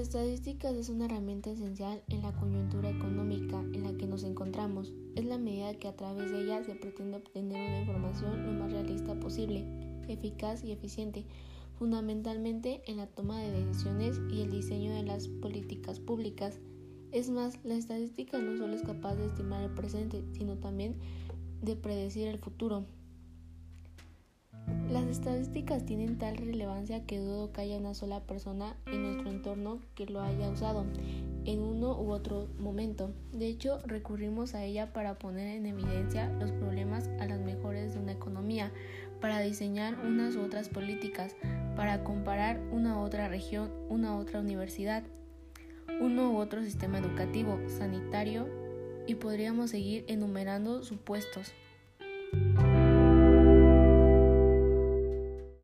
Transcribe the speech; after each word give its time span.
estadísticas 0.00 0.74
es 0.76 0.88
una 0.88 1.04
herramienta 1.04 1.50
esencial 1.50 2.02
en 2.08 2.22
la 2.22 2.32
coyuntura 2.32 2.88
económica 2.88 3.60
en 3.60 3.84
la 3.84 3.92
que 3.92 4.06
nos 4.06 4.24
encontramos. 4.24 4.92
Es 5.14 5.26
la 5.26 5.36
medida 5.36 5.74
que 5.74 5.88
a 5.88 5.96
través 5.96 6.32
de 6.32 6.42
ella 6.42 6.64
se 6.64 6.74
pretende 6.74 7.18
obtener 7.18 7.68
una 7.68 7.80
información 7.80 8.46
lo 8.46 8.52
más 8.52 8.72
realista 8.72 9.14
posible, 9.20 9.64
eficaz 10.08 10.64
y 10.64 10.72
eficiente, 10.72 11.26
fundamentalmente 11.78 12.82
en 12.86 12.96
la 12.96 13.06
toma 13.06 13.40
de 13.40 13.52
decisiones 13.52 14.20
y 14.30 14.40
el 14.40 14.50
diseño 14.50 14.94
de 14.94 15.02
las 15.02 15.28
políticas 15.28 16.00
públicas. 16.00 16.60
Es 17.12 17.30
más, 17.30 17.58
la 17.64 17.74
estadística 17.74 18.38
no 18.38 18.56
solo 18.56 18.74
es 18.74 18.82
capaz 18.82 19.16
de 19.16 19.26
estimar 19.26 19.62
el 19.62 19.74
presente, 19.74 20.24
sino 20.32 20.56
también 20.56 20.96
de 21.60 21.76
predecir 21.76 22.28
el 22.28 22.38
futuro. 22.38 22.86
Estadísticas 25.10 25.84
tienen 25.84 26.18
tal 26.18 26.36
relevancia 26.36 27.04
que 27.04 27.18
dudo 27.18 27.52
que 27.52 27.62
haya 27.62 27.78
una 27.78 27.94
sola 27.94 28.20
persona 28.20 28.76
en 28.86 29.02
nuestro 29.02 29.28
entorno 29.28 29.80
que 29.96 30.06
lo 30.06 30.20
haya 30.20 30.48
usado 30.48 30.86
en 31.44 31.60
uno 31.62 32.00
u 32.00 32.12
otro 32.12 32.46
momento. 32.60 33.10
De 33.32 33.48
hecho, 33.48 33.80
recurrimos 33.84 34.54
a 34.54 34.62
ella 34.62 34.92
para 34.92 35.18
poner 35.18 35.48
en 35.48 35.66
evidencia 35.66 36.28
los 36.38 36.52
problemas 36.52 37.10
a 37.18 37.26
las 37.26 37.40
mejores 37.40 37.94
de 37.94 37.98
una 37.98 38.12
economía, 38.12 38.70
para 39.20 39.40
diseñar 39.40 39.98
unas 39.98 40.36
u 40.36 40.42
otras 40.42 40.68
políticas, 40.68 41.34
para 41.74 42.04
comparar 42.04 42.60
una 42.70 42.96
u 42.96 43.00
otra 43.00 43.26
región, 43.26 43.72
una 43.88 44.14
u 44.14 44.20
otra 44.20 44.38
universidad, 44.38 45.02
uno 46.00 46.30
u 46.30 46.36
otro 46.36 46.62
sistema 46.62 46.98
educativo, 46.98 47.58
sanitario 47.66 48.46
y 49.08 49.16
podríamos 49.16 49.70
seguir 49.70 50.04
enumerando 50.06 50.84
supuestos. 50.84 51.52